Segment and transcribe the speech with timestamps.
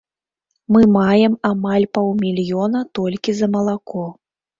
[0.75, 4.07] Мы маем амаль паўмільёна толькі за малако.